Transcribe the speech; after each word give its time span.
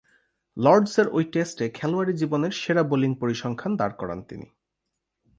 লর্ডসের 0.57 1.07
ঐ 1.11 1.23
টেস্টে 1.33 1.65
খেলোয়াড়ী 1.69 2.13
জীবনের 2.13 2.51
সেরা 2.51 2.83
বোলিং 2.83 3.11
পরিসংখ্যান 3.15 3.73
দাঁড় 3.75 3.95
করান 3.97 4.19
তিনি। 4.23 4.47